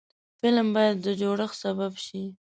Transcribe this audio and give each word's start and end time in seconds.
فلم 0.39 0.67
باید 0.75 0.97
د 1.05 1.07
جوړښت 1.21 1.57
سبب 1.63 1.93
شي 2.05 2.23